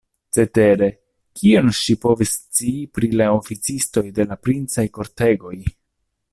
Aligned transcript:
Cetere, 0.35 0.87
kion 1.41 1.69
ŝi 1.81 1.97
povis 2.07 2.33
scii 2.37 2.73
pri 2.99 3.11
la 3.21 3.29
oficistoj 3.37 4.05
de 4.21 4.29
la 4.33 4.41
princaj 4.49 4.89
kortegoj! 4.99 5.57